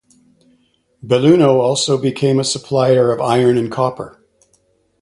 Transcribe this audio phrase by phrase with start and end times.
[1.05, 4.25] Belluno also became a supplier of iron and copper.